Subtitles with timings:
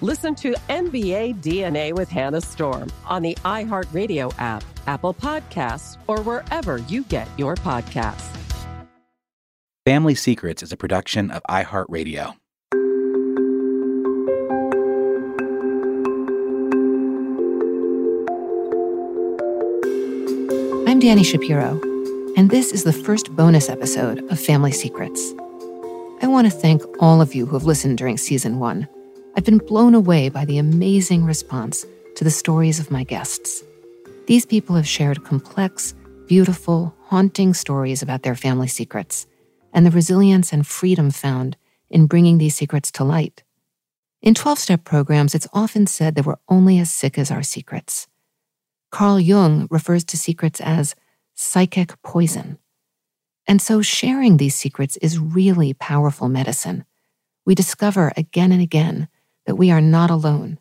[0.00, 6.78] Listen to NBA DNA with Hannah Storm on the iHeartRadio app, Apple Podcasts, or wherever
[6.78, 8.32] you get your podcasts.
[9.84, 12.36] Family Secrets is a production of iHeartRadio.
[20.86, 21.80] I'm Dani Shapiro,
[22.36, 25.34] and this is the first bonus episode of Family Secrets.
[26.22, 28.86] I want to thank all of you who have listened during season one.
[29.38, 33.62] I've been blown away by the amazing response to the stories of my guests.
[34.26, 35.94] These people have shared complex,
[36.26, 39.28] beautiful, haunting stories about their family secrets
[39.72, 41.56] and the resilience and freedom found
[41.88, 43.44] in bringing these secrets to light.
[44.22, 48.08] In 12 step programs, it's often said that we're only as sick as our secrets.
[48.90, 50.96] Carl Jung refers to secrets as
[51.36, 52.58] psychic poison.
[53.46, 56.84] And so sharing these secrets is really powerful medicine.
[57.46, 59.06] We discover again and again
[59.48, 60.58] that we are not alone.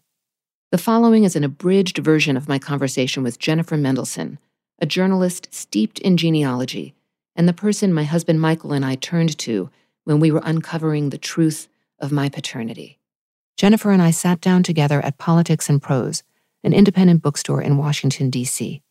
[0.72, 4.40] The following is an abridged version of my conversation with Jennifer Mendelsohn,
[4.80, 6.96] a journalist steeped in genealogy,
[7.36, 9.70] and the person my husband Michael and I turned to
[10.06, 11.68] when we were uncovering the truth
[12.00, 12.98] of my paternity.
[13.58, 16.24] Jennifer and I sat down together at Politics and Prose,
[16.64, 18.82] an independent bookstore in Washington, D.C.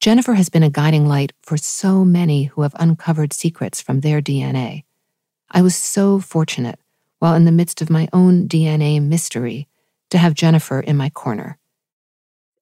[0.00, 4.22] Jennifer has been a guiding light for so many who have uncovered secrets from their
[4.22, 4.84] DNA.
[5.50, 6.80] I was so fortunate
[7.24, 9.66] while in the midst of my own DNA mystery,
[10.10, 11.56] to have Jennifer in my corner.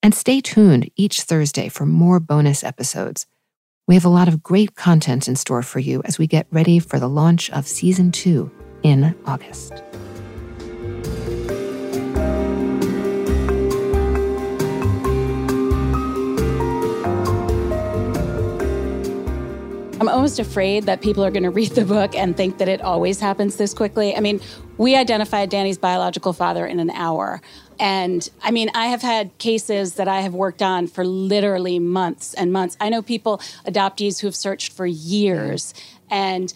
[0.04, 3.26] And stay tuned each Thursday for more bonus episodes.
[3.88, 6.78] We have a lot of great content in store for you as we get ready
[6.78, 8.52] for the launch of season two
[8.84, 9.82] in August.
[20.02, 22.80] I'm almost afraid that people are going to read the book and think that it
[22.80, 24.16] always happens this quickly.
[24.16, 24.40] I mean,
[24.76, 27.40] we identified Dani's biological father in an hour.
[27.78, 32.34] And I mean, I have had cases that I have worked on for literally months
[32.34, 32.76] and months.
[32.80, 35.72] I know people, adoptees, who have searched for years.
[36.10, 36.52] And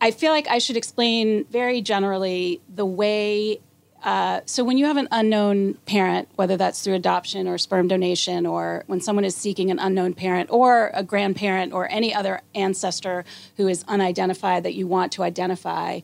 [0.00, 3.58] I feel like I should explain very generally the way
[4.02, 8.46] uh, so when you have an unknown parent, whether that's through adoption or sperm donation,
[8.46, 13.24] or when someone is seeking an unknown parent or a grandparent or any other ancestor
[13.56, 16.00] who is unidentified that you want to identify,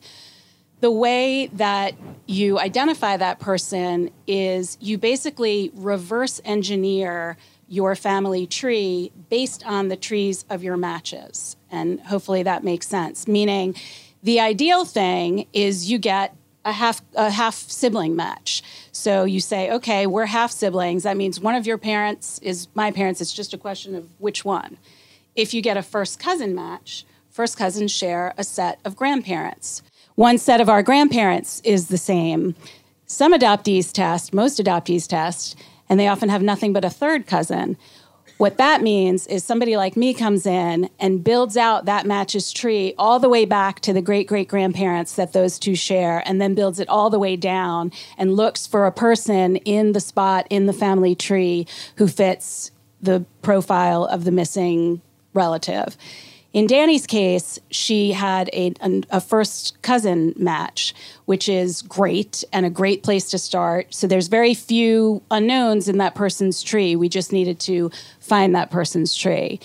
[0.79, 1.93] the way that
[2.25, 7.37] you identify that person is you basically reverse engineer
[7.67, 11.57] your family tree based on the trees of your matches.
[11.69, 13.27] And hopefully that makes sense.
[13.27, 13.75] Meaning,
[14.23, 18.61] the ideal thing is you get a half a half sibling match.
[18.91, 21.03] So you say, okay, we're half siblings.
[21.03, 23.21] That means one of your parents is my parents.
[23.21, 24.77] It's just a question of which one.
[25.35, 29.81] If you get a first cousin match, first cousins share a set of grandparents.
[30.15, 32.55] One set of our grandparents is the same.
[33.05, 35.55] Some adoptees test, most adoptees test,
[35.87, 37.77] and they often have nothing but a third cousin.
[38.39, 42.93] What that means is somebody like me comes in and builds out that matches tree
[42.97, 46.55] all the way back to the great great grandparents that those two share, and then
[46.55, 50.67] builds it all the way down and looks for a person in the spot in
[50.67, 52.71] the family tree who fits
[53.01, 55.01] the profile of the missing
[55.33, 55.97] relative.
[56.51, 58.73] In Dani's case, she had a,
[59.11, 63.93] a, first cousin match, which is great and a great place to start.
[63.93, 66.95] So there's very few unknowns in that person's tree.
[66.95, 69.59] We just needed to find that person's tree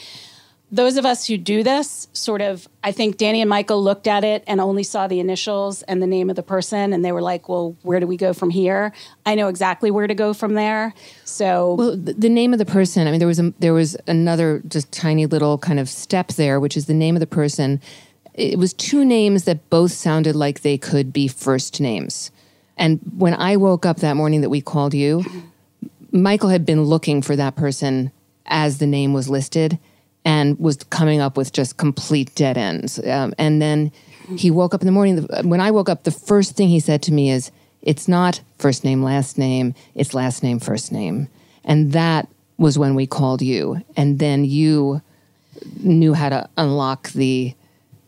[0.73, 4.25] those of us who do this sort of i think Dani and michael looked at
[4.25, 7.23] it and only saw the initials and the name of the person and they were
[7.23, 8.93] like well where do we go from here?
[9.27, 10.95] I know exactly where to go from there
[11.25, 13.97] so well the, the name of the person i mean there was a, there was
[14.07, 17.81] another just tiny little kind of step there which is the name of the person.
[18.35, 22.33] It was two names that both sounded like they could be first names.
[22.77, 25.25] And when i woke up that morning that we called you
[26.11, 28.11] michael had been looking for that person
[28.47, 29.79] as the name was listed
[30.25, 32.99] and was coming up with just complete dead ends.
[33.06, 33.93] Um, and then
[34.37, 35.26] he woke up in the morning.
[35.43, 37.50] When I woke up, the first thing he said to me is,
[37.82, 41.29] It's not first name, last name, it's last name, first name.
[41.65, 43.82] And that was when we called you.
[43.97, 45.03] And then you
[45.76, 47.55] knew how to unlock the,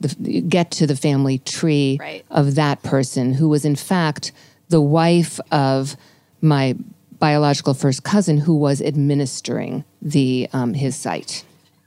[0.00, 2.24] the get to the family tree right.
[2.30, 4.32] of that person who was, in fact,
[4.68, 5.96] the wife of
[6.40, 6.76] my
[7.18, 11.44] biological first cousin who was administering the um, his site.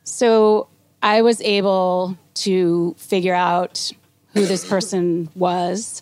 [0.09, 0.67] So
[1.03, 3.91] I was able to figure out
[4.33, 6.01] who this person was.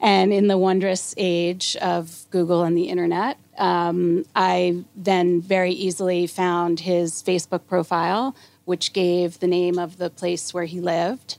[0.00, 6.26] And in the wondrous age of Google and the internet, um, I then very easily
[6.26, 8.34] found his Facebook profile,
[8.64, 11.36] which gave the name of the place where he lived.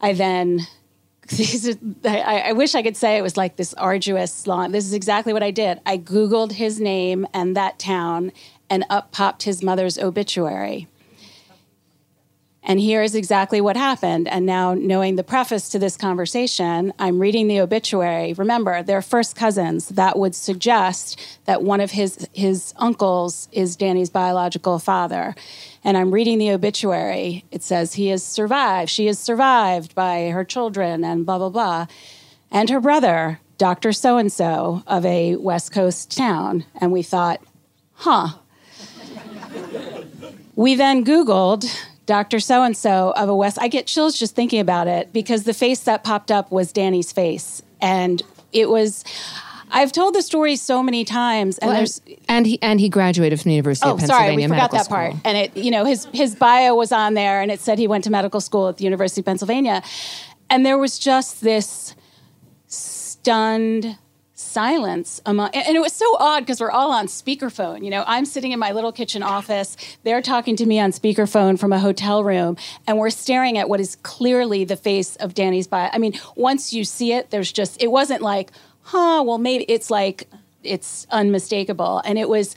[0.00, 0.66] I then,
[2.04, 4.72] I, I wish I could say it was like this arduous long.
[4.72, 5.80] This is exactly what I did.
[5.86, 8.32] I Googled his name and that town,
[8.68, 10.88] and up popped his mother's obituary.
[12.68, 14.26] And here is exactly what happened.
[14.26, 18.32] And now, knowing the preface to this conversation, I'm reading the obituary.
[18.32, 19.88] Remember, they're first cousins.
[19.90, 25.36] That would suggest that one of his, his uncles is Dani's biological father.
[25.84, 27.44] And I'm reading the obituary.
[27.52, 28.90] It says he is survived.
[28.90, 31.86] She is survived by her children and blah, blah, blah.
[32.50, 33.92] And her brother, Dr.
[33.92, 36.64] So and so of a West Coast town.
[36.80, 37.40] And we thought,
[37.92, 38.30] huh.
[40.56, 41.72] we then Googled
[42.06, 42.40] Dr.
[42.40, 43.58] So and so of a West.
[43.60, 47.12] I get chills just thinking about it because the face that popped up was Dani's
[47.12, 47.62] face.
[47.80, 48.22] And
[48.52, 49.04] it was.
[49.68, 53.40] I've told the story so many times, and well, there's and he and he graduated
[53.40, 54.26] from the University oh, of Pennsylvania.
[54.26, 54.96] sorry, we forgot Medical that School.
[54.96, 55.14] part.
[55.24, 58.04] And it, you know, his his bio was on there, and it said he went
[58.04, 59.82] to medical school at the University of Pennsylvania,
[60.48, 61.96] and there was just this
[62.68, 63.98] stunned
[64.38, 68.04] silence among and it was so odd because we're all on speakerphone you know?
[68.06, 69.78] I'm sitting in my little kitchen office.
[70.02, 73.80] They're talking to me on speakerphone from a hotel room and we're staring at what
[73.80, 75.88] is clearly the face of Dani's bio.
[75.90, 78.50] I mean once you see it there's just it wasn't like
[78.82, 80.28] huh well maybe it's like
[80.62, 82.02] it's unmistakable.
[82.04, 82.54] And it was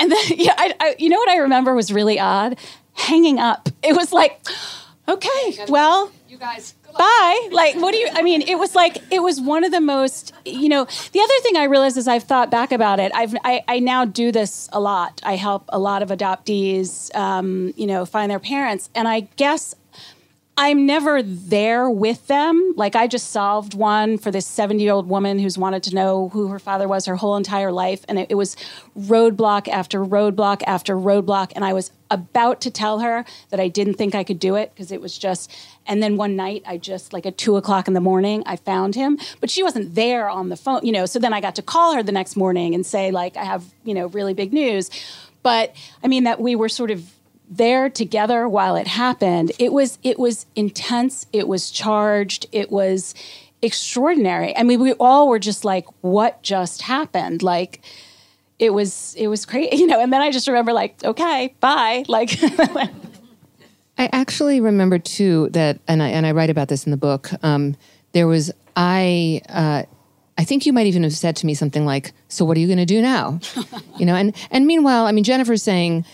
[0.00, 2.58] and then yeah I, I you know what i remember was really odd?
[2.94, 3.68] Hanging up.
[3.84, 4.44] It was like
[5.08, 7.48] okay well you guys bye.
[7.50, 10.32] Like, what do you, I mean, it was like, it was one of the most,
[10.44, 13.64] you know, the other thing I realized as I've thought back about it, I've, I,
[13.68, 15.20] I now do this a lot.
[15.22, 18.90] I help a lot of adoptees, um, you know, find their parents.
[18.94, 19.74] And I guess
[20.54, 22.74] I'm never there with them.
[22.76, 26.28] Like I just solved one for this 70 year old woman who's wanted to know
[26.28, 28.04] who her father was her whole entire life.
[28.06, 28.54] And it, it, was
[28.98, 31.52] roadblock after roadblock after roadblock.
[31.56, 34.72] And I was about to tell her that I didn't think I could do it
[34.74, 35.50] because it was just,
[35.86, 38.94] and then one night I just, like at two o'clock in the morning, I found
[38.94, 41.06] him, but she wasn't there on the phone, you know.
[41.06, 43.64] So then I got to call her the next morning and say, like, I have,
[43.84, 44.90] you know, really big news.
[45.42, 47.10] But I mean, that we were sort of
[47.56, 53.14] there together while it happened it was it was intense it was charged it was
[53.62, 54.56] extraordinary.
[54.56, 57.42] I mean we all were just like what just happened?
[57.42, 57.80] Like
[58.58, 62.04] it was it was crazy you know and then i just remember like okay bye.
[62.08, 62.38] Like
[63.98, 67.30] i actually remember too that and i and i write about this in the book
[67.42, 67.76] um,
[68.12, 69.82] there was i uh,
[70.38, 72.66] I think you might even have said to me something like, "So what are you
[72.66, 73.38] going to do now?"
[73.98, 76.04] you know, and and meanwhile, I mean, Jennifer's saying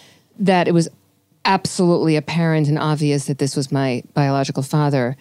[0.40, 0.88] that it was
[1.49, 5.17] absolutely apparent and obvious that this was my biological father.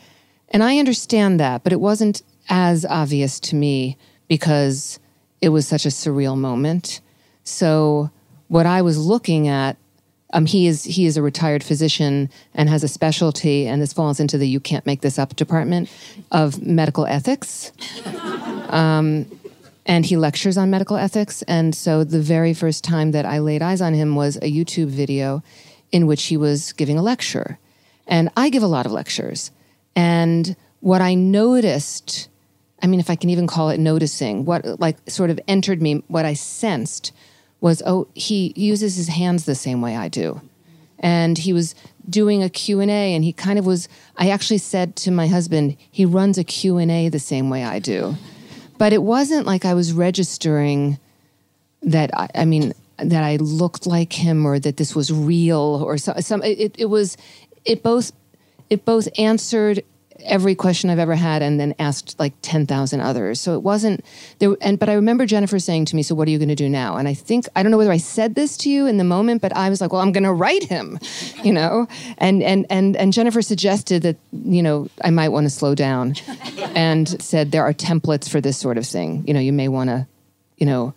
[0.50, 5.00] And I understand that, but it wasn't as obvious to me because
[5.42, 7.00] it was such a surreal moment.
[7.46, 8.12] So
[8.50, 9.78] what I was looking at
[10.34, 14.20] um, he is he is a retired physician and has a specialty, and this falls
[14.20, 15.90] into the you can't make this up department
[16.32, 17.72] of medical ethics.
[18.68, 19.26] Um,
[19.86, 21.42] and he lectures on medical ethics.
[21.44, 24.88] And so the very first time that I laid eyes on him was a YouTube
[24.88, 25.42] video
[25.92, 27.60] in which he was giving a lecture.
[28.08, 29.52] And I give a lot of lectures.
[29.96, 32.30] And what I noticed,
[32.82, 36.04] I mean, if I can even call it noticing, what like sort of entered me,
[36.08, 37.12] what I sensed
[37.60, 40.42] was, oh, he uses his hands the same way I do.
[41.00, 41.76] And he was
[42.10, 46.06] doing a Q&A and he kind of was, I actually said to my husband, he
[46.06, 48.16] runs a Q&A the same way I do.
[48.78, 51.00] But it wasn't like I was registering
[51.82, 55.98] that I, I mean that I looked like him or that this was real or
[55.98, 56.44] so, some.
[56.44, 57.18] It, it was
[57.66, 58.12] it both
[58.70, 59.84] it both answered
[60.24, 63.40] every question I've ever had and then asked like 10,000 others.
[63.40, 64.04] So it wasn't
[64.40, 64.56] there.
[64.62, 66.70] And, but I remember Jennifer saying to me, so what are you going to do
[66.70, 66.98] now?
[66.98, 69.42] And I think, I don't know whether I said this to you in the moment,
[69.42, 71.00] but I was like, well, I'm going to write him,
[71.44, 71.88] you know?
[72.18, 76.16] And, and, and, and Jennifer suggested that, you know, I might want to slow down
[76.76, 79.24] and said, there are templates for this sort of thing.
[79.28, 80.08] You know, you may want to,
[80.58, 80.94] you know,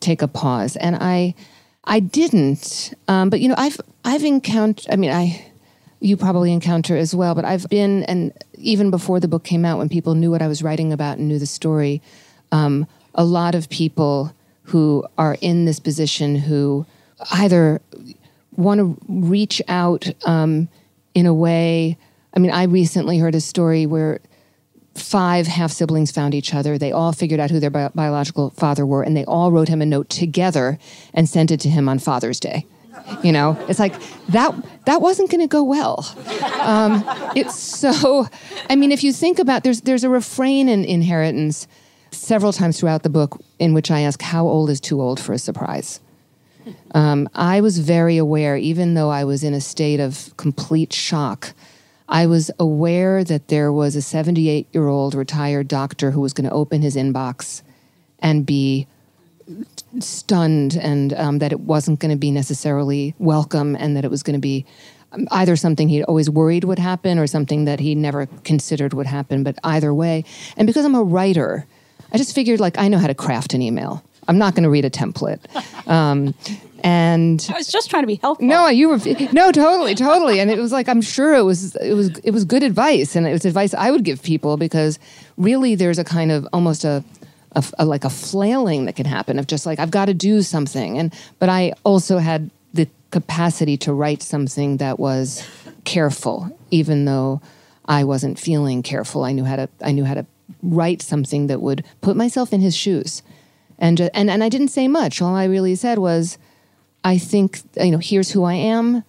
[0.00, 0.76] take a pause.
[0.76, 1.34] And I,
[1.84, 5.44] I didn't, um, but you know, I've, I've encountered, I mean, I,
[6.00, 7.34] you probably encounter as well.
[7.34, 10.48] But I've been, and even before the book came out, when people knew what I
[10.48, 12.02] was writing about and knew the story,
[12.52, 14.32] um, a lot of people
[14.64, 16.84] who are in this position who
[17.32, 17.80] either
[18.56, 20.68] want to reach out um,
[21.14, 21.96] in a way.
[22.34, 24.20] I mean, I recently heard a story where
[24.96, 26.78] five half siblings found each other.
[26.78, 29.82] They all figured out who their bi- biological father were, and they all wrote him
[29.82, 30.78] a note together
[31.14, 32.66] and sent it to him on Father's Day.
[33.22, 33.94] You know, it's like
[34.28, 34.54] that.
[34.86, 36.04] That wasn't going to go well.
[36.60, 37.04] Um,
[37.36, 38.26] it's so.
[38.70, 41.68] I mean, if you think about there's there's a refrain in inheritance
[42.10, 45.32] several times throughout the book in which I ask, "How old is too old for
[45.32, 46.00] a surprise?"
[46.92, 51.52] Um, I was very aware, even though I was in a state of complete shock.
[52.08, 56.48] I was aware that there was a 78 year old retired doctor who was going
[56.48, 57.62] to open his inbox
[58.20, 58.86] and be
[60.00, 64.22] stunned and um, that it wasn't going to be necessarily welcome and that it was
[64.22, 64.64] going to be
[65.12, 69.06] um, either something he'd always worried would happen or something that he never considered would
[69.06, 70.24] happen but either way.
[70.56, 71.66] And because i'm a writer
[72.12, 74.04] i just figured like i know how to craft an email.
[74.28, 75.40] I'm not going to read a template.
[75.86, 76.34] Um,
[76.82, 78.46] and I was just trying to be helpful.
[78.46, 78.98] No, you were
[79.32, 80.40] no, totally, totally.
[80.40, 83.26] And it was like I'm sure it was it was it was good advice, and
[83.26, 84.98] it was advice I would give people because
[85.36, 87.04] really there's a kind of almost a
[87.52, 90.42] a, a, like a flailing that can happen of just like I've got to do
[90.42, 90.98] something.
[90.98, 95.46] And but I also had the capacity to write something that was
[95.84, 97.40] careful, even though
[97.86, 99.24] I wasn't feeling careful.
[99.24, 100.26] I knew how to I knew how to
[100.62, 103.22] write something that would put myself in his shoes.
[103.78, 105.22] And and and I didn't say much.
[105.22, 106.38] All I really said was,
[107.06, 109.04] I think you know, here's who I am.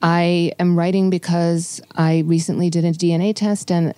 [0.00, 3.92] I am writing because I recently did a DNA test and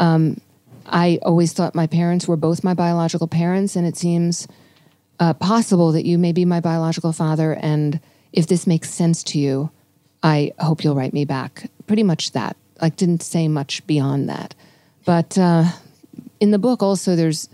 [0.00, 0.40] um,
[0.86, 4.48] I always thought my parents were both my biological parents, and it seems
[5.20, 7.52] uh, possible that you may be my biological father.
[7.52, 8.00] And
[8.32, 9.70] if this makes sense to you,
[10.24, 11.70] I hope you'll write me back.
[11.86, 12.56] Pretty much that.
[12.82, 14.56] Like, didn't say much beyond that.
[15.04, 15.66] But uh,
[16.40, 17.48] in the book, also, there's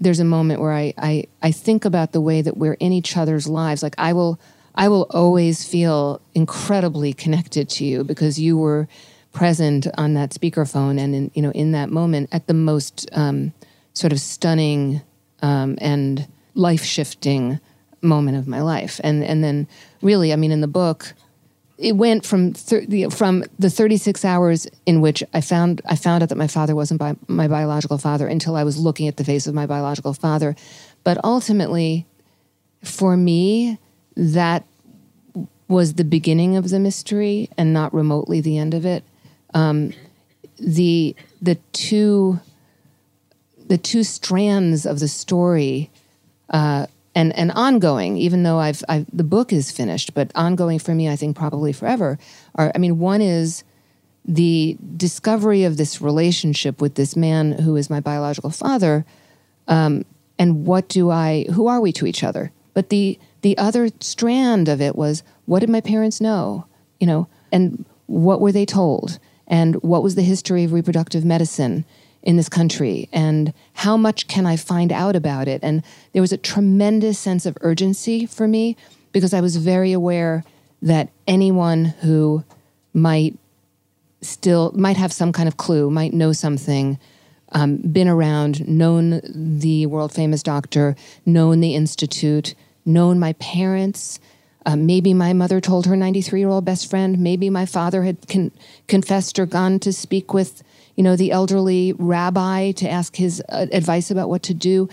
[0.00, 3.18] there's a moment where I, I I think about the way that we're in each
[3.18, 3.82] other's lives.
[3.82, 4.40] Like, I will
[4.78, 8.86] I will always feel incredibly connected to you because you were
[9.32, 13.52] present on that speakerphone and in you know in that moment at the most um,
[13.92, 15.02] sort of stunning
[15.42, 17.58] um, and life shifting
[18.02, 19.00] moment of my life.
[19.02, 19.66] And and then
[20.00, 21.12] really I mean in the book
[21.76, 26.28] it went from thir- from the 36 hours in which I found I found out
[26.28, 29.48] that my father wasn't bi- my biological father until I was looking at the face
[29.48, 30.54] of my biological father.
[31.02, 32.06] But ultimately
[32.84, 33.78] for me
[34.18, 34.64] that
[35.68, 39.04] was the beginning of the mystery and not remotely the end of it
[39.54, 39.92] um,
[40.58, 42.40] the the two
[43.68, 45.90] the two strands of the story
[46.50, 50.94] uh, and and ongoing, even though I've, I've the book is finished, but ongoing for
[50.94, 52.18] me, I think probably forever.
[52.54, 53.64] Are I mean, one is
[54.24, 59.04] the discovery of this relationship with this man who is my biological father,
[59.68, 60.04] um,
[60.38, 61.46] and what do I?
[61.52, 62.52] Who are we to each other?
[62.74, 66.66] But the the other strand of it was what did my parents know?
[67.00, 69.18] You know, and what were they told?
[69.48, 71.84] and what was the history of reproductive medicine
[72.22, 75.60] in this country and how much can I find out about it?
[75.62, 78.76] And there was a tremendous sense of urgency for me
[79.12, 80.44] because I was very aware
[80.82, 82.44] that anyone who
[82.92, 83.36] might
[84.20, 86.98] still might have some kind of clue, might know something,
[87.52, 92.54] um, been around, known the world famous doctor, known the institute,
[92.88, 94.18] known my parents,
[94.66, 97.18] uh, maybe my mother told her 93 year old best friend.
[97.18, 98.52] Maybe my father had con-
[98.86, 100.62] confessed or gone to speak with,
[100.96, 104.88] you know, the elderly rabbi to ask his uh, advice about what to do.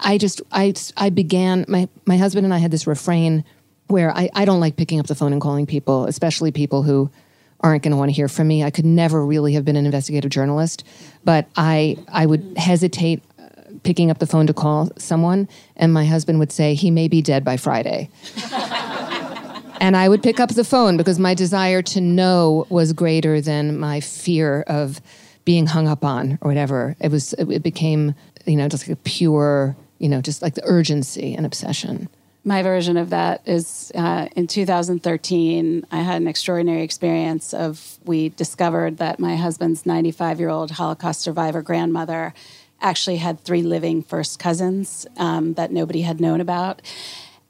[0.00, 3.44] I just I I began my my husband and I had this refrain
[3.86, 7.08] where I, I don't like picking up the phone and calling people, especially people who
[7.60, 8.64] aren't going to want to hear from me.
[8.64, 10.84] I could never really have been an investigative journalist,
[11.24, 13.22] but I I would hesitate
[13.82, 17.22] picking up the phone to call someone, and my husband would say he may be
[17.22, 18.10] dead by Friday.
[19.80, 23.78] and I would pick up the phone because my desire to know was greater than
[23.78, 25.00] my fear of
[25.44, 26.96] being hung up on or whatever.
[27.00, 28.14] It was it became
[28.46, 32.08] you know just like a pure you know just like the urgency and obsession
[32.44, 38.30] my version of that is uh, in 2013 i had an extraordinary experience of we
[38.30, 42.32] discovered that my husband's 95 year old holocaust survivor grandmother
[42.80, 46.82] actually had three living first cousins um, that nobody had known about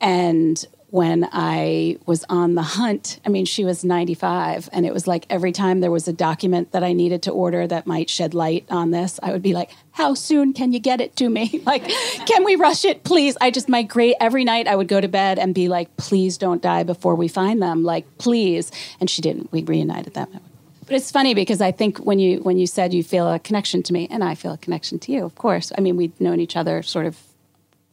[0.01, 3.21] and when I was on the hunt.
[3.27, 6.73] I mean, she was 95, and it was like every time there was a document
[6.73, 9.71] that I needed to order that might shed light on this, I would be like,
[9.93, 11.61] How soon can you get it to me?
[11.67, 11.87] like,
[12.27, 13.37] can we rush it, please?
[13.41, 16.39] I just, my great, every night I would go to bed and be like, Please
[16.39, 17.83] don't die before we find them.
[17.83, 18.71] Like, please.
[19.01, 19.51] And she didn't.
[19.53, 20.41] We reunited them.
[20.87, 23.83] But it's funny because I think when you when you said you feel a connection
[23.85, 25.73] to me, and I feel a connection to you, of course.
[25.77, 27.19] I mean, we've known each other sort of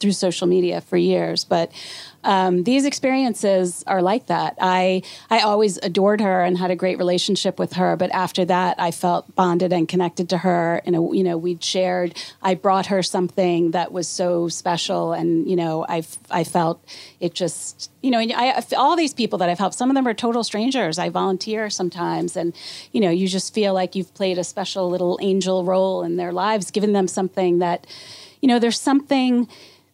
[0.03, 1.72] through social media for years, but
[2.25, 4.57] um, these experiences are like that.
[4.60, 8.75] I I always adored her and had a great relationship with her, but after that,
[8.79, 10.81] I felt bonded and connected to her.
[10.86, 12.17] And you know, we'd shared.
[12.41, 16.83] I brought her something that was so special, and you know, I I felt
[17.22, 20.13] it just you know, I, all these people that I've helped, some of them are
[20.13, 21.00] total strangers.
[21.00, 22.53] I volunteer sometimes, and
[22.91, 26.33] you know, you just feel like you've played a special little angel role in their
[26.33, 27.88] lives, giving them something that,
[28.41, 29.48] you know, there's something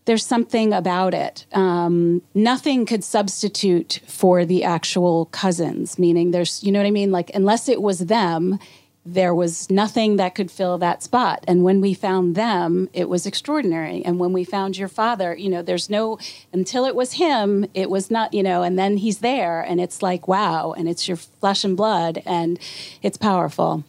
[0.05, 1.45] there's something about it.
[1.53, 7.11] Um, nothing could substitute for the actual cousins, meaning there's, you know what I mean?
[7.11, 8.59] Like, unless it was them,
[9.05, 11.43] there was nothing that could fill that spot.
[11.47, 14.03] And when we found them, it was extraordinary.
[14.03, 16.19] And when we found your father, you know, there's no,
[16.51, 20.01] until it was him, it was not, you know, and then he's there and it's
[20.01, 20.73] like, wow.
[20.73, 22.59] And it's your flesh and blood and
[23.01, 23.83] it's powerful.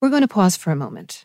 [0.00, 1.24] We're going to pause for a moment.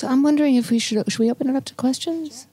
[0.00, 2.46] So I'm wondering if we should should we open it up to questions?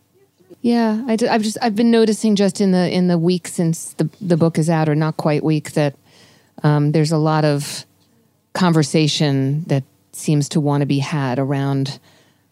[0.62, 4.10] Yeah, I have just I've been noticing just in the in the week since the
[4.20, 5.96] the book is out, or not quite week, that
[6.64, 7.86] um, there's a lot of
[8.52, 12.02] conversation that seems to want to be had around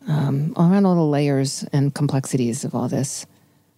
[0.08, 3.26] um, around all the layers and complexities of all this.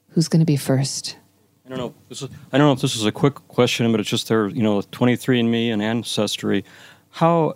[0.09, 1.17] Who's going to be first?
[1.65, 1.95] I don't know.
[2.09, 4.49] This is, I don't know if this is a quick question, but it's just there.
[4.49, 6.63] You know, 23andMe and Ancestry.
[7.09, 7.55] How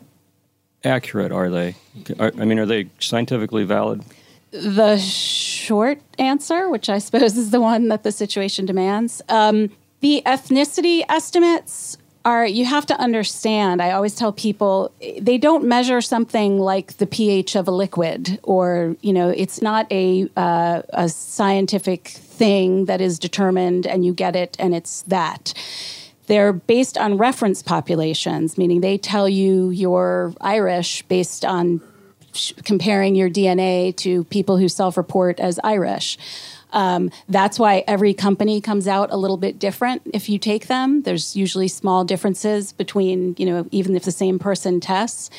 [0.83, 1.75] accurate are they?
[2.19, 4.03] I mean, are they scientifically valid?
[4.51, 9.21] the short answer, which I suppose is the one that the situation demands.
[9.29, 9.69] Um,
[10.01, 16.01] the ethnicity estimates are you have to understand i always tell people they don't measure
[16.01, 21.09] something like the ph of a liquid or you know it's not a, uh, a
[21.09, 25.53] scientific thing that is determined and you get it and it's that
[26.27, 31.81] they're based on reference populations meaning they tell you you're irish based on
[32.63, 36.17] comparing your DNA to people who self report as Irish.
[36.73, 41.01] Um, that's why every company comes out a little bit different if you take them.
[41.01, 45.29] There's usually small differences between, you know, even if the same person tests.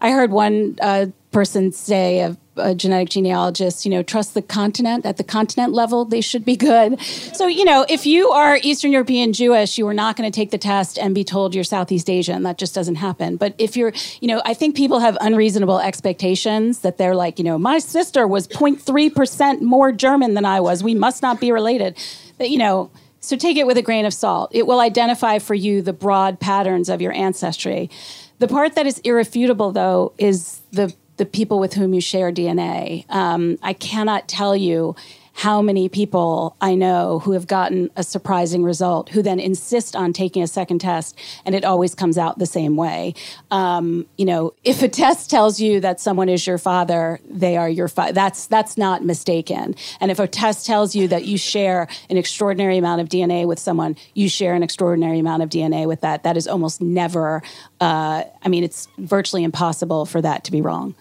[0.00, 5.04] I heard one uh, person say, a, a, genetic genealogist, you know, trust the continent.
[5.04, 7.00] At the continent level, they should be good.
[7.02, 10.50] So, you know, if you are Eastern European Jewish, you are not going to take
[10.50, 12.44] the test and be told you're Southeast Asian.
[12.44, 13.36] That just doesn't happen.
[13.36, 17.44] But if you're, you know, I think people have unreasonable expectations that they're like, you
[17.44, 20.82] know, my sister was 0.3% more German than I was.
[20.82, 21.96] We must not be related.
[22.38, 24.50] But, you know, so take it with a grain of salt.
[24.54, 27.90] It will identify for you the broad patterns of your ancestry.
[28.38, 33.04] The part that is irrefutable, though, is the the people with whom you share DNA.
[33.10, 34.94] Um, I cannot tell you
[35.38, 40.12] how many people I know who have gotten a surprising result, who then insist on
[40.12, 43.14] taking a second test, and it always comes out the same way.
[43.52, 47.68] Um, you know, if a test tells you that someone is your father, they are
[47.68, 48.14] your father.
[48.14, 49.76] That's that's not mistaken.
[50.00, 53.60] And if a test tells you that you share an extraordinary amount of DNA with
[53.60, 56.24] someone, you share an extraordinary amount of DNA with that.
[56.24, 57.44] That is almost never.
[57.80, 60.96] Uh, I mean, it's virtually impossible for that to be wrong.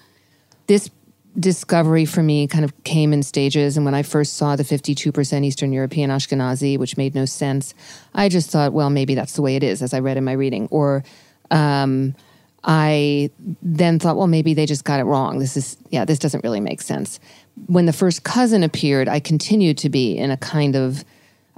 [0.68, 0.92] This
[1.40, 3.78] discovery for me kind of came in stages.
[3.78, 7.74] And when I first saw the 52% Eastern European Ashkenazi, which made no sense,
[8.14, 10.32] I just thought, well, maybe that's the way it is, as I read in my
[10.32, 10.68] reading.
[10.72, 11.04] Or
[11.52, 12.16] um,
[12.64, 13.30] I
[13.62, 15.40] then thought, well, maybe they just got it wrong.
[15.40, 17.20] This is, yeah, this doesn't really make sense.
[17.68, 21.06] When the first cousin appeared, I continued to be in a kind of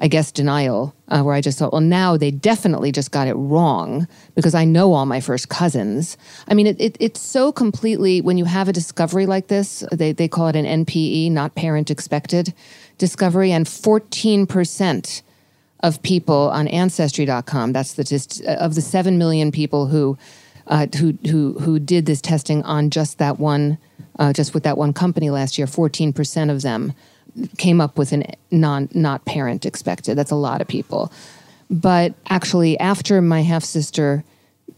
[0.01, 3.33] I guess, denial, uh, where I just thought, well, now they definitely just got it
[3.33, 6.15] wrong because I know all my first cousins.
[6.47, 10.13] I mean, it, it, it's so completely, when you have a discovery like this, they,
[10.13, 12.53] they call it an NPE, not parent expected
[12.97, 15.21] discovery, and 14%
[15.81, 20.17] of people on Ancestry.com, that's the just, of the 7 million people who,
[20.67, 23.77] uh, who, who, who did this testing on just that one,
[24.17, 26.93] uh, just with that one company last year, 14% of them
[27.57, 30.17] came up with an non not parent expected.
[30.17, 31.11] That's a lot of people.
[31.69, 34.23] But actually, after my half sister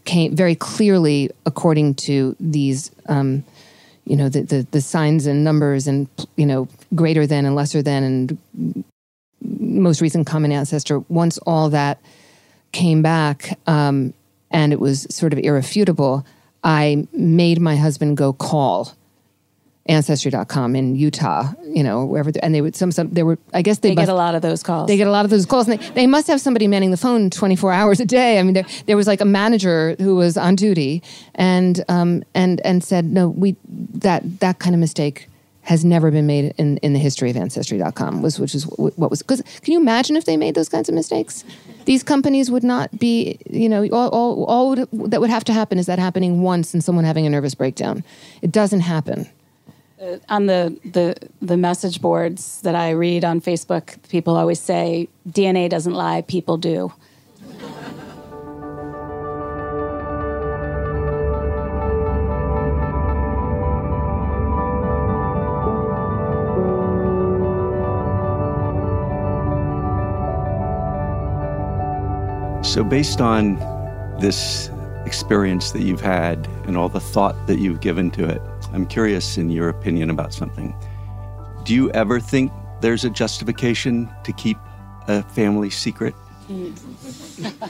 [0.04, 3.44] came very clearly, according to these, um,
[4.04, 7.82] you know, the, the, the signs and numbers and you know greater than and lesser
[7.82, 8.84] than and
[9.60, 11.00] most recent common ancestor.
[11.08, 12.00] Once all that
[12.72, 14.12] came back, um,
[14.50, 16.26] and it was sort of irrefutable,
[16.62, 18.94] I made my husband go call
[19.86, 23.78] ancestry.com in Utah, you know, wherever, and they would, some, some, there were, I guess
[23.78, 24.86] they, they get a lot of those calls.
[24.86, 25.68] They get a lot of those calls.
[25.68, 28.38] And they, they must have somebody manning the phone 24 hours a day.
[28.38, 31.02] I mean, there, there was like a manager who was on duty
[31.34, 35.28] and, um, and, and said, no, we, that, that kind of mistake
[35.62, 39.22] has never been made in, in the history of ancestry.com was, which is what was,
[39.22, 41.44] because can you imagine if they made those kinds of mistakes?
[41.84, 45.52] these companies would not be, you know, all, all, all would, that would have to
[45.52, 48.04] happen is that happening once and someone having a nervous breakdown.
[48.40, 49.28] It doesn't happen.
[50.02, 55.08] Uh, on the, the the message boards that I read on Facebook, people always say
[55.28, 56.92] DNA doesn't lie, people do.
[72.64, 73.56] So, based on
[74.18, 74.68] this
[75.06, 79.36] experience that you've had and all the thought that you've given to it, I'm curious
[79.36, 80.74] in your opinion about something.
[81.64, 84.56] Do you ever think there's a justification to keep
[85.08, 86.14] a family secret?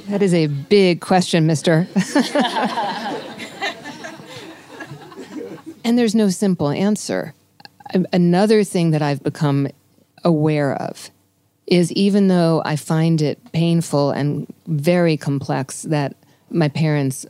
[0.08, 1.86] That is a big question, mister.
[5.84, 7.34] and there's no simple answer.
[8.12, 9.68] Another thing that I've become
[10.24, 11.10] aware of
[11.66, 16.14] is even though I find it painful and very complex that
[16.50, 17.26] my parents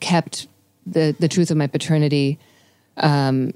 [0.00, 0.46] kept
[0.86, 2.38] the, the truth of my paternity
[2.98, 3.52] um,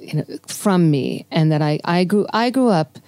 [0.00, 2.98] you know, from me, and that I, I grew I grew up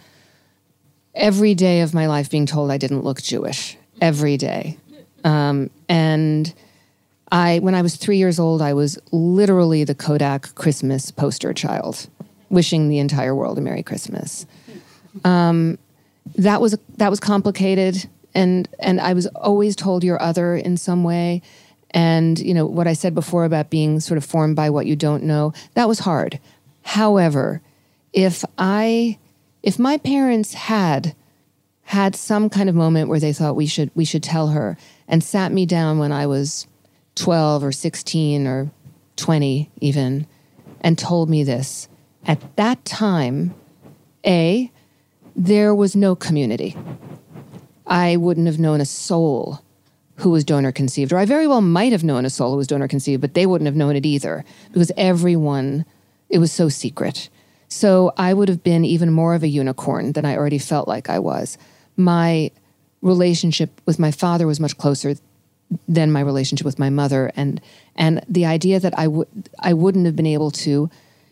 [1.15, 4.79] every day of my life being told I didn't look Jewish every day,
[5.25, 6.53] um, and
[7.31, 12.09] I when I was three years old I was literally the Kodak Christmas poster child,
[12.51, 14.47] wishing the entire world a Merry Christmas.
[15.25, 15.79] Um,
[16.37, 21.03] that was that was complicated and and I was always told you're other in some
[21.03, 21.43] way
[21.93, 24.97] and you know what I said before about being sort of formed by what you
[24.97, 26.41] don't know that was hard
[26.83, 27.63] however
[28.13, 29.19] if I
[29.63, 31.15] if my parents had
[31.83, 34.77] had some kind of moment where they thought we should we should tell her
[35.09, 36.67] and sat me down when I was
[37.15, 38.71] 12 or 16 or
[39.17, 40.27] 20 even
[40.81, 41.89] and told me this
[42.27, 43.55] at that time
[44.27, 44.71] a
[45.37, 46.75] there was no community.
[47.87, 49.61] I wouldn't have known a soul
[50.17, 52.67] who was donor conceived, or I very well might have known a soul who was
[52.67, 55.85] donor conceived, but they wouldn't have known it either because everyone,
[56.29, 57.29] it was so secret.
[57.69, 61.11] So I would have been even more of a unicorn than I already felt like
[61.11, 61.59] I was.
[61.97, 62.51] My
[63.03, 65.15] relationship with my father was much closer
[65.89, 67.61] than my relationship with my mother, and
[67.97, 70.89] and the idea that I would I wouldn't have been able to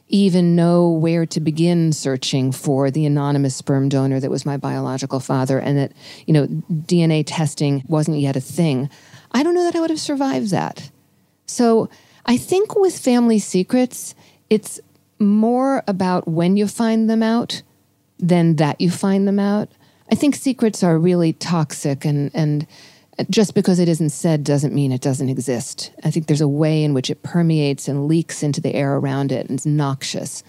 [0.09, 5.19] even know where to begin searching for the anonymous sperm donor that was my biological
[5.19, 5.93] father and that
[6.27, 8.91] you know DNA testing wasn't yet a thing.
[9.33, 10.91] I don't know that I would have survived that.
[11.47, 11.89] So
[12.27, 14.15] I think with family secrets
[14.51, 14.79] it's
[15.19, 17.63] more about when you find them out
[18.19, 19.71] than that you find them out.
[20.11, 22.67] I think secrets are really toxic and and
[23.31, 25.93] just because it isn't said doesn't mean it doesn't exist.
[26.03, 29.33] I think there's a way in which it permeates and leaks into the air around
[29.33, 30.43] it and it's noxious.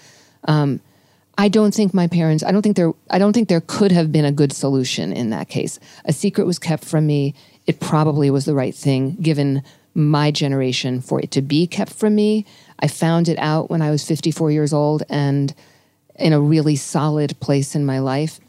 [0.48, 0.80] Um,
[1.38, 2.44] I don't think my parents.
[2.44, 2.94] I don't think there.
[3.10, 5.80] I don't think there could have been a good solution in that case.
[6.06, 7.34] A secret was kept from me.
[7.68, 9.62] It probably was the right thing given
[9.94, 12.46] my generation for it to be kept from me.
[12.80, 15.54] I found it out when I was 54 years old and
[16.18, 18.40] in a really solid place in my life.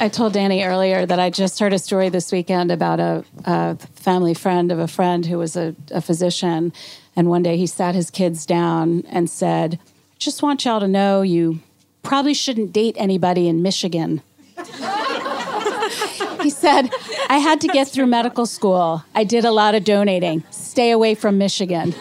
[0.00, 3.76] I told Dani earlier that I just heard a story this weekend about a, a
[3.94, 6.72] family friend of a friend who was a, a, physician.
[7.14, 9.78] And one day he sat his kids down and said,
[10.18, 11.60] Just want y'all to know you
[12.02, 14.20] probably shouldn't date anybody in Michigan.
[16.42, 16.90] he said,
[17.28, 19.04] I had to get through medical school.
[19.14, 20.42] I did a lot of donating.
[20.50, 21.94] Stay away from Michigan.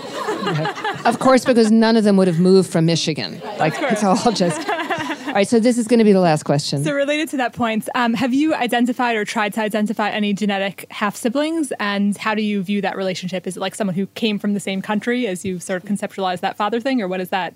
[1.06, 3.40] of course, because none of them would have moved from Michigan.
[3.60, 4.68] Like, it's all just.
[5.34, 6.84] All right, so this is going to be the last question.
[6.84, 10.86] So, related to that point, um, have you identified or tried to identify any genetic
[10.92, 11.74] half siblings?
[11.80, 13.48] And how do you view that relationship?
[13.48, 16.42] Is it like someone who came from the same country as you sort of conceptualize
[16.42, 17.56] that father thing, or what is that?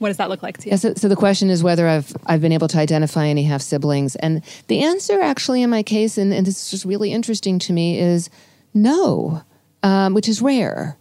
[0.00, 0.72] What does that look like to you?
[0.72, 3.62] Yeah, so, so the question is whether I've I've been able to identify any half
[3.62, 7.58] siblings, and the answer actually in my case, and, and this is just really interesting
[7.60, 8.28] to me, is
[8.74, 9.42] no,
[9.82, 10.98] um, which is rare.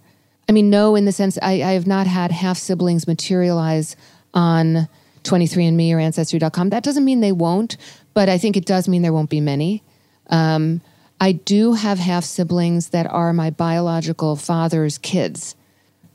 [0.47, 3.97] I mean, no, in the sense I, I have not had half siblings materialize
[4.33, 4.87] on
[5.23, 6.69] 23andMe or Ancestry.com.
[6.69, 7.77] That doesn't mean they won't,
[8.13, 9.83] but I think it does mean there won't be many.
[10.29, 10.81] Um,
[11.19, 15.55] I do have half siblings that are my biological father's kids.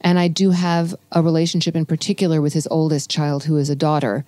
[0.01, 3.77] And I do have a relationship in particular with his oldest child, who is a
[3.77, 4.25] daughter,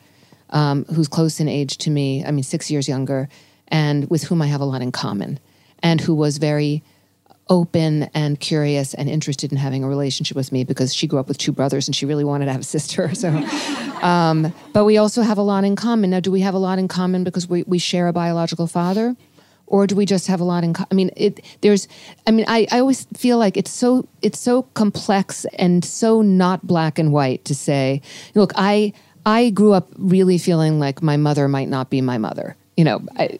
[0.50, 3.28] um, who's close in age to me, I mean, six years younger,
[3.68, 5.40] and with whom I have a lot in common,
[5.82, 6.82] and who was very
[7.48, 11.28] open and curious and interested in having a relationship with me because she grew up
[11.28, 13.10] with two brothers and she really wanted to have a sister.
[13.24, 13.30] So,
[14.02, 16.10] um, but we also have a lot in common.
[16.10, 19.16] Now, do we have a lot in common because we, we share a biological father?
[19.66, 20.74] Or do we just have a lot in?
[20.74, 21.42] Co- I mean, it.
[21.62, 21.88] There's.
[22.26, 26.66] I mean, I, I always feel like it's so it's so complex and so not
[26.66, 28.02] black and white to say.
[28.34, 28.92] Look, I
[29.24, 32.56] I grew up really feeling like my mother might not be my mother.
[32.76, 33.38] You know, I,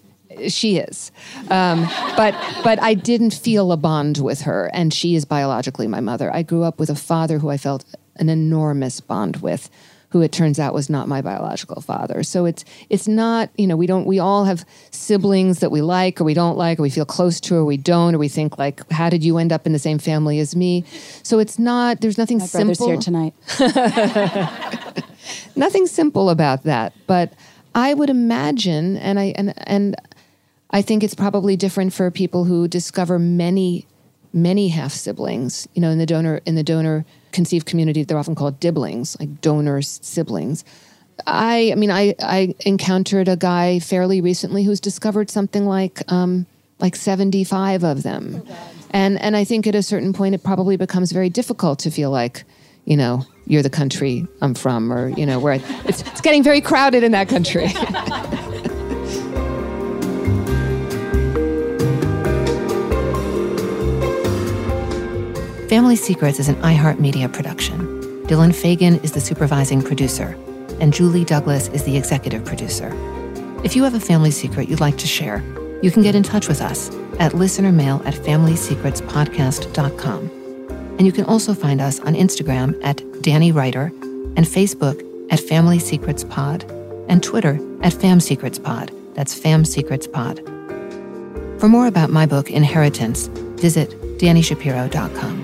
[0.49, 1.13] She is,
[1.51, 6.01] um, but but I didn't feel a bond with her, and she is biologically my
[6.01, 6.33] mother.
[6.33, 7.85] I grew up with a father who I felt
[8.17, 9.69] an enormous bond with,
[10.11, 12.23] who it turns out was not my biological father.
[12.23, 16.21] So it's it's not you know we don't we all have siblings that we like
[16.21, 18.59] or we don't like or we feel close to or we don't or we think
[18.59, 20.85] like how did you end up in the same family as me?
[21.23, 23.35] So it's not there's nothing My brother's simple here tonight.
[25.57, 27.33] nothing simple about that, but
[27.75, 29.97] I would imagine, and I and and
[30.71, 33.87] I think it's probably different for people who discover many,
[34.33, 35.69] many half siblings.
[35.75, 39.41] You know, in the donor in the donor conceived community, they're often called diblings, like
[39.41, 40.65] donors' siblings.
[41.27, 46.47] I, I mean, I I encountered a guy fairly recently who's discovered something like um,
[46.81, 48.43] like seventy five of them,
[48.91, 52.11] and and I think at a certain point it probably becomes very difficult to feel
[52.11, 52.45] like
[52.85, 56.61] you know, you're the country I'm from, or, you know, where it's, it's getting very
[56.61, 57.67] crowded in that country.
[65.75, 67.81] Family Secrets is an iHeartMedia production.
[68.29, 70.39] Dylan Fagan is the supervising producer,
[70.79, 72.93] and Julie Douglas is the executive producer.
[73.65, 75.43] If you have a family secret you'd like to share,
[75.83, 80.31] you can get in touch with us at listenermail at familysecretspodcast.com.
[80.71, 83.87] And you can also find us on Instagram at Dani Writer
[84.37, 86.63] and Facebook at Family Secrets Pod
[87.09, 88.93] and Twitter at Fam Secrets Pod.
[89.15, 90.39] That's Fam Secrets Pod.
[91.59, 93.27] For more about my book, Inheritance,
[93.59, 95.44] visit DaniShapiro.com.